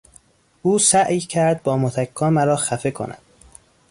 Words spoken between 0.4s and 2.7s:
او سعی کرد با متکا مرا